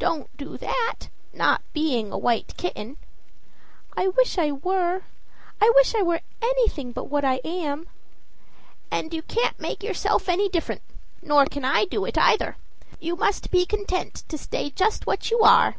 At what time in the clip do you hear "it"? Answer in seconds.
12.04-12.18